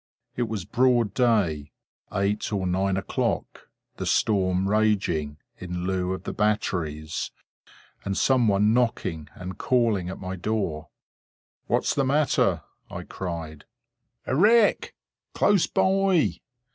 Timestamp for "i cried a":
12.89-14.35